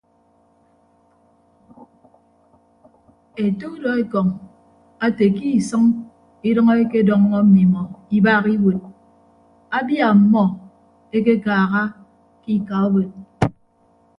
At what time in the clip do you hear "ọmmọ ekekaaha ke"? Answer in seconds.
10.13-12.49